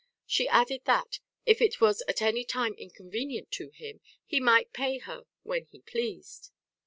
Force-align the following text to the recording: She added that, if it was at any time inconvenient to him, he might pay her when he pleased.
She 0.25 0.47
added 0.47 0.85
that, 0.85 1.19
if 1.45 1.61
it 1.61 1.79
was 1.79 2.01
at 2.07 2.23
any 2.23 2.43
time 2.43 2.73
inconvenient 2.73 3.51
to 3.51 3.69
him, 3.69 4.01
he 4.25 4.39
might 4.39 4.73
pay 4.73 4.97
her 4.97 5.27
when 5.43 5.65
he 5.65 5.81
pleased. 5.81 6.49